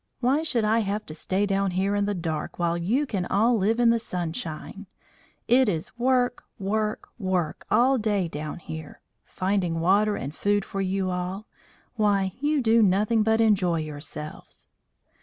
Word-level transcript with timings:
"Why 0.19 0.41
should 0.41 0.65
I 0.65 0.79
have 0.79 1.05
to 1.05 1.13
stay 1.13 1.45
down 1.45 1.69
here 1.69 1.93
in 1.93 2.05
the 2.05 2.15
dark 2.15 2.57
while 2.57 2.75
you 2.75 3.05
can 3.05 3.27
all 3.27 3.55
live 3.55 3.79
in 3.79 3.91
the 3.91 3.99
sunshine? 3.99 4.87
It 5.47 5.69
is 5.69 5.95
work, 5.95 6.43
work, 6.57 7.09
work 7.19 7.67
all 7.69 7.99
day 7.99 8.27
down 8.27 8.57
here, 8.57 8.99
finding 9.23 9.79
water 9.79 10.15
and 10.15 10.33
food 10.33 10.65
for 10.65 10.81
you 10.81 11.11
all; 11.11 11.45
while 11.97 12.31
you 12.39 12.63
do 12.63 12.81
nothing 12.81 13.21
but 13.21 13.39
enjoy 13.39 13.77
yourselves." 13.81 14.65